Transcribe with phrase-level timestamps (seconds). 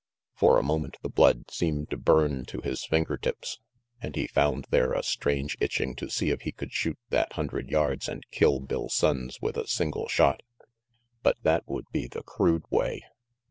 [0.33, 3.59] For a moment the blood seemed to burn 334 RANGY PETE to his finger tips,
[4.01, 7.69] and he found there a strange itching to see if he could shoot that hundred
[7.69, 10.41] yards and kill Bill Sonnes with a single shot.
[11.21, 13.03] But that would be the crude way.